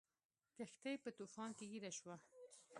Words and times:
کښتۍ 0.57 0.95
په 1.03 1.09
طوفان 1.17 1.49
کې 1.57 1.65
ګیره 1.71 1.91
شوه. 1.99 2.15